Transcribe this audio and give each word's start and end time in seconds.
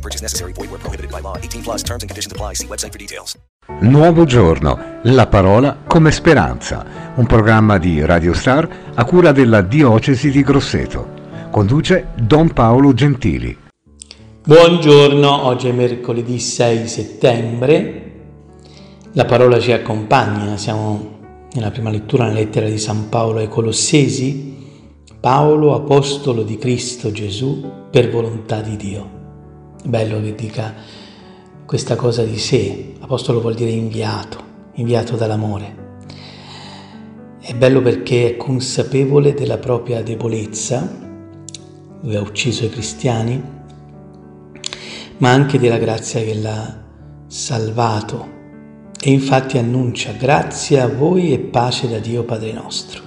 No 0.00 0.08
purchase 0.08 0.22
necessary. 0.22 0.52
Void 0.54 0.70
where 0.70 0.80
prohibited 0.80 1.10
by 1.10 1.20
law. 1.20 1.36
18 1.36 1.62
plus 1.62 1.82
terms 1.82 2.02
and 2.02 2.08
conditions 2.08 2.32
apply. 2.32 2.54
See 2.54 2.66
website 2.66 2.92
for 2.92 2.98
details. 2.98 3.36
Nuovo 3.82 4.24
giorno, 4.24 4.98
la 5.02 5.26
parola 5.26 5.76
come 5.86 6.10
speranza, 6.10 6.84
un 7.16 7.26
programma 7.26 7.78
di 7.78 8.04
Radio 8.04 8.32
Star 8.32 8.68
a 8.94 9.04
cura 9.04 9.32
della 9.32 9.60
Diocesi 9.60 10.30
di 10.30 10.42
Grosseto. 10.42 11.18
Conduce 11.50 12.08
Don 12.16 12.52
Paolo 12.52 12.94
Gentili. 12.94 13.56
Buongiorno, 14.42 15.46
oggi 15.46 15.68
è 15.68 15.72
mercoledì 15.72 16.38
6 16.38 16.88
settembre. 16.88 18.12
La 19.12 19.26
parola 19.26 19.60
ci 19.60 19.72
accompagna, 19.72 20.56
siamo 20.56 21.18
nella 21.52 21.70
prima 21.70 21.90
lettura 21.90 22.24
nella 22.24 22.38
lettera 22.38 22.66
di 22.66 22.78
San 22.78 23.08
Paolo 23.08 23.38
ai 23.38 23.48
Colossesi. 23.48 24.56
Paolo, 25.20 25.74
apostolo 25.74 26.42
di 26.42 26.56
Cristo 26.56 27.12
Gesù, 27.12 27.70
per 27.90 28.10
volontà 28.10 28.62
di 28.62 28.76
Dio. 28.76 29.18
Bello 29.84 30.20
che 30.20 30.34
dica 30.34 30.74
questa 31.64 31.96
cosa 31.96 32.22
di 32.22 32.38
sé. 32.38 32.92
Apostolo 33.00 33.40
vuol 33.40 33.54
dire 33.54 33.70
inviato, 33.70 34.38
inviato 34.74 35.16
dall'amore. 35.16 35.88
È 37.40 37.54
bello 37.54 37.80
perché 37.80 38.28
è 38.28 38.36
consapevole 38.36 39.32
della 39.32 39.56
propria 39.56 40.02
debolezza. 40.02 40.86
Lui 42.02 42.14
ha 42.14 42.20
ucciso 42.20 42.66
i 42.66 42.68
cristiani, 42.68 43.42
ma 45.16 45.30
anche 45.30 45.58
della 45.58 45.78
grazia 45.78 46.20
che 46.20 46.34
l'ha 46.34 46.84
salvato. 47.26 48.38
E 49.02 49.10
infatti 49.10 49.56
annuncia 49.56 50.12
grazia 50.12 50.84
a 50.84 50.88
voi 50.88 51.32
e 51.32 51.38
pace 51.38 51.88
da 51.88 51.98
Dio 51.98 52.24
Padre 52.24 52.52
nostro. 52.52 53.02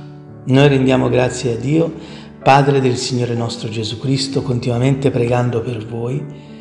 Noi 0.45 0.67
rendiamo 0.67 1.07
grazie 1.07 1.53
a 1.53 1.55
Dio, 1.55 1.93
Padre 2.41 2.81
del 2.81 2.97
Signore 2.97 3.35
nostro 3.35 3.69
Gesù 3.69 3.99
Cristo, 3.99 4.41
continuamente 4.41 5.11
pregando 5.11 5.61
per 5.61 5.85
voi, 5.85 6.51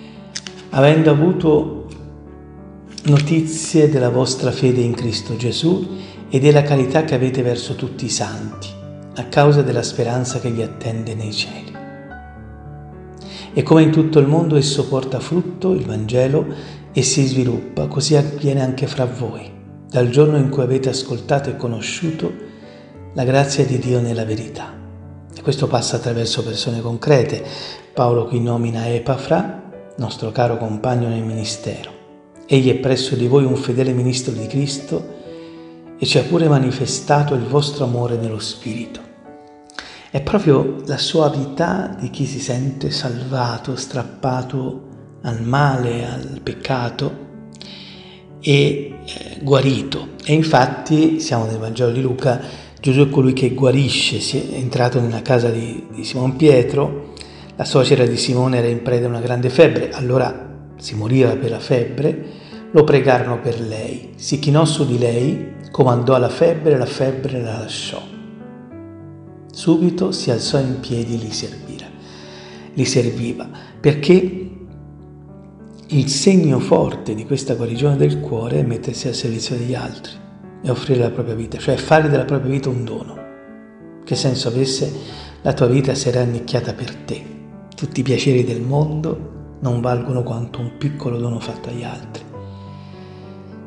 avendo 0.74 1.10
avuto 1.10 1.86
notizie 3.04 3.90
della 3.90 4.08
vostra 4.08 4.50
fede 4.50 4.80
in 4.80 4.94
Cristo 4.94 5.36
Gesù 5.36 5.86
e 6.30 6.38
della 6.38 6.62
carità 6.62 7.04
che 7.04 7.14
avete 7.14 7.42
verso 7.42 7.74
tutti 7.74 8.06
i 8.06 8.10
santi, 8.10 8.68
a 9.16 9.24
causa 9.24 9.60
della 9.60 9.82
speranza 9.82 10.40
che 10.40 10.50
vi 10.50 10.62
attende 10.62 11.14
nei 11.14 11.32
cieli. 11.32 11.76
E 13.52 13.62
come 13.62 13.82
in 13.82 13.90
tutto 13.90 14.18
il 14.18 14.26
mondo 14.26 14.56
esso 14.56 14.88
porta 14.88 15.20
frutto, 15.20 15.72
il 15.72 15.84
Vangelo, 15.84 16.46
e 16.90 17.02
si 17.02 17.26
sviluppa, 17.26 17.86
così 17.86 18.16
avviene 18.16 18.62
anche 18.62 18.86
fra 18.86 19.04
voi, 19.04 19.50
dal 19.90 20.08
giorno 20.08 20.38
in 20.38 20.48
cui 20.48 20.62
avete 20.62 20.88
ascoltato 20.88 21.50
e 21.50 21.56
conosciuto 21.56 22.32
la 23.12 23.24
grazia 23.24 23.66
di 23.66 23.78
Dio 23.78 24.00
nella 24.00 24.24
verità. 24.24 24.72
E 25.34 25.42
questo 25.42 25.66
passa 25.66 25.96
attraverso 25.96 26.42
persone 26.42 26.80
concrete. 26.80 27.44
Paolo 27.92 28.24
qui 28.24 28.40
nomina 28.40 28.88
Epafra, 28.88 29.61
nostro 30.03 30.33
caro 30.33 30.58
compagno 30.58 31.08
nel 31.08 31.22
ministero. 31.22 32.00
Egli 32.47 32.69
è 32.70 32.75
presso 32.75 33.14
di 33.14 33.28
voi 33.28 33.45
un 33.45 33.55
fedele 33.55 33.92
ministro 33.92 34.33
di 34.33 34.47
Cristo 34.48 35.20
e 35.97 36.05
ci 36.05 36.19
ha 36.19 36.22
pure 36.25 36.48
manifestato 36.48 37.34
il 37.34 37.45
vostro 37.45 37.84
amore 37.84 38.17
nello 38.17 38.41
Spirito. 38.41 39.00
È 40.11 40.20
proprio 40.20 40.83
la 40.86 40.98
suavità 40.98 41.96
di 41.98 42.11
chi 42.11 42.27
si 42.27 42.41
sente 42.41 42.91
salvato, 42.91 43.77
strappato 43.77 44.89
al 45.23 45.41
male, 45.41 46.05
al 46.05 46.41
peccato 46.42 47.30
e 48.41 48.51
eh, 48.51 49.39
guarito. 49.41 50.08
E 50.24 50.35
infatti 50.35 51.20
siamo 51.20 51.46
nel 51.46 51.58
Vangelo 51.58 51.92
di 51.92 52.02
Luca, 52.02 52.41
Gesù 52.80 53.02
è 53.02 53.08
colui 53.08 53.33
che 53.33 53.55
guarisce, 53.55 54.18
si 54.18 54.39
è 54.39 54.57
entrato 54.57 55.01
nella 55.01 55.23
casa 55.23 55.48
di, 55.48 55.86
di 55.95 56.05
Simon 56.05 56.35
Pietro, 56.35 57.11
la 57.55 57.64
suocera 57.64 58.07
di 58.07 58.17
Simone 58.17 58.58
era 58.58 58.67
in 58.67 58.83
preda 58.83 59.07
a 59.07 59.11
una 59.11 59.20
grande 59.20 59.51
febbre, 59.51 59.90
allora 59.90 60.51
si 60.77 60.95
moriva 60.95 61.36
per 61.36 61.51
la 61.51 61.61
febbre, 61.61 62.24
lo 62.70 62.85
pregarono 62.85 63.40
per 63.40 63.61
lei, 63.61 64.13
si 64.17 64.39
chinò 64.39 64.64
su 64.64 64.86
di 64.86 64.98
lei, 64.98 65.55
comandò 65.70 66.14
alla 66.14 66.30
febbre, 66.30 66.79
la 66.79 66.86
febbre 66.86 67.41
la 67.42 67.58
lasciò. 67.58 68.02
Subito 69.52 70.12
si 70.12 70.30
alzò 70.30 70.58
in 70.58 70.80
piedi 70.80 71.14
e 71.14 71.18
li 71.18 71.30
serviva, 71.30 71.85
li 72.73 72.85
serviva 72.86 73.48
perché 73.79 74.51
il 75.89 76.08
segno 76.08 76.58
forte 76.58 77.14
di 77.14 77.27
questa 77.27 77.55
guarigione 77.55 77.96
del 77.96 78.20
cuore 78.20 78.61
è 78.61 78.62
mettersi 78.62 79.08
al 79.08 79.14
servizio 79.14 79.57
degli 79.57 79.74
altri 79.74 80.12
e 80.62 80.70
offrire 80.70 81.01
la 81.01 81.11
propria 81.11 81.35
vita, 81.35 81.58
cioè 81.58 81.77
fare 81.77 82.08
della 82.08 82.24
propria 82.24 82.51
vita 82.51 82.70
un 82.70 82.85
dono. 82.85 83.20
Che 84.02 84.14
senso 84.14 84.48
avesse 84.48 84.91
la 85.42 85.52
tua 85.52 85.67
vita 85.67 85.95
se 85.95 86.08
era 86.08 86.23
annicchiata 86.23 86.73
per 86.73 86.95
te? 86.95 87.31
Tutti 87.82 87.98
i 87.98 88.04
piaceri 88.04 88.44
del 88.44 88.60
mondo 88.60 89.56
non 89.58 89.80
valgono 89.80 90.22
quanto 90.22 90.60
un 90.60 90.76
piccolo 90.78 91.18
dono 91.18 91.40
fatto 91.40 91.68
agli 91.68 91.82
altri. 91.82 92.22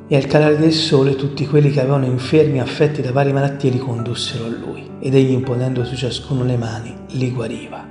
E 0.07 0.15
al 0.15 0.25
calare 0.25 0.55
del 0.55 0.71
sole 0.71 1.17
tutti 1.17 1.45
quelli 1.45 1.69
che 1.69 1.81
avevano 1.81 2.05
infermi 2.05 2.61
affetti 2.61 3.01
da 3.01 3.11
varie 3.11 3.33
malattie 3.33 3.71
li 3.71 3.77
condussero 3.77 4.45
a 4.45 4.47
lui 4.47 4.89
ed 5.01 5.15
egli 5.15 5.31
imponendo 5.31 5.83
su 5.83 5.97
ciascuno 5.97 6.45
le 6.45 6.55
mani 6.55 6.95
li 7.09 7.29
guariva. 7.29 7.85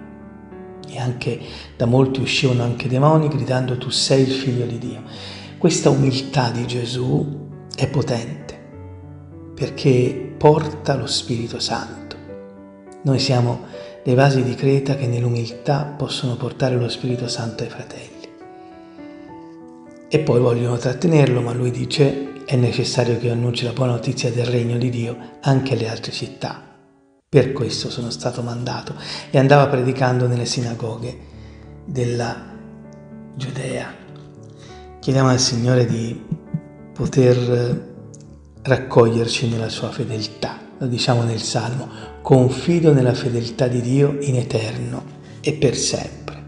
E 0.89 0.99
anche 0.99 1.41
da 1.77 1.85
molti 1.85 2.23
uscivano 2.23 2.63
anche 2.63 2.89
demoni 2.89 3.29
gridando 3.29 3.77
tu 3.77 3.91
sei 3.91 4.23
il 4.23 4.33
figlio 4.33 4.65
di 4.65 4.79
Dio. 4.79 5.03
Questa 5.59 5.91
umiltà 5.91 6.49
di 6.49 6.67
Gesù 6.67 7.51
è 7.77 7.87
potente 7.87 8.59
perché 9.55 10.35
porta 10.39 10.97
lo 10.97 11.07
Spirito 11.07 11.59
Santo. 11.59 12.17
Noi 13.03 13.19
siamo 13.19 13.93
dei 14.05 14.15
vasi 14.15 14.43
di 14.43 14.55
creta 14.55 14.97
che 14.97 15.07
nell'umiltà 15.07 15.95
possono 15.97 16.37
portare 16.37 16.77
lo 16.77 16.89
Spirito 16.89 17.27
Santo 17.27 17.63
ai 17.63 17.71
fratelli. 17.71 18.13
E 20.09 20.19
poi 20.19 20.41
vogliono 20.41 20.77
trattenerlo, 20.77 21.41
ma 21.41 21.53
lui 21.55 21.71
dice 21.71 22.33
è 22.45 22.57
necessario 22.57 23.19
che 23.19 23.27
io 23.27 23.33
annunci 23.33 23.65
la 23.65 23.73
buona 23.73 23.93
notizia 23.93 24.31
del 24.31 24.45
regno 24.45 24.77
di 24.77 24.91
Dio 24.91 25.17
anche 25.41 25.73
alle 25.73 25.89
altre 25.89 26.13
città. 26.13 26.63
Per 27.27 27.53
questo 27.53 27.91
sono 27.91 28.11
stato 28.11 28.43
mandato 28.43 28.95
e 29.31 29.39
andava 29.39 29.67
predicando 29.67 30.27
nelle 30.27 30.45
sinagoghe 30.45 31.19
della 31.87 32.53
Giudea. 33.35 33.93
Chiediamo 35.01 35.31
al 35.31 35.41
Signore 35.41 35.87
di 35.87 36.23
poter 36.93 37.93
raccoglierci 38.63 39.49
nella 39.49 39.71
sua 39.71 39.91
fedeltà. 39.91 40.64
Lo 40.79 40.87
diciamo 40.87 41.23
nel 41.23 41.41
Salmo, 41.41 41.89
confido 42.21 42.93
nella 42.93 43.15
fedeltà 43.15 43.69
di 43.69 43.81
Dio 43.81 44.17
in 44.21 44.37
eterno 44.37 45.03
e 45.41 45.53
per 45.53 45.77
sempre. 45.77 46.43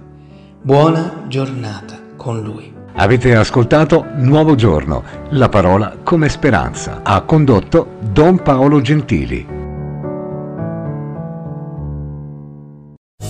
Buona 0.60 1.24
giornata 1.28 1.98
con 2.16 2.42
Lui. 2.42 2.74
Avete 2.94 3.36
ascoltato 3.36 4.06
Nuovo 4.16 4.54
Giorno, 4.54 5.04
la 5.30 5.48
parola 5.48 5.98
come 6.02 6.28
speranza. 6.28 7.02
Ha 7.04 7.20
condotto 7.22 7.98
Don 8.10 8.42
Paolo 8.42 8.80
Gentili. 8.80 9.46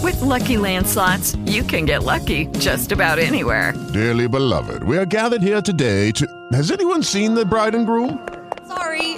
With 0.02 0.20
Lucky 0.20 0.56
Land 0.56 0.86
slots, 0.86 1.36
you 1.46 1.64
can 1.64 1.84
get 1.84 2.04
lucky 2.04 2.48
just 2.58 2.92
about 2.92 3.18
anywhere. 3.18 3.74
Dearly 3.92 4.28
beloved, 4.28 4.82
we 4.84 4.96
are 4.96 5.06
gathered 5.06 5.42
here 5.42 5.60
today 5.60 6.10
to. 6.12 6.24
Has 6.52 6.70
anyone 6.70 7.02
seen 7.02 7.34
the 7.34 7.44
bride 7.44 7.74
and 7.74 7.84
groom? 7.84 8.18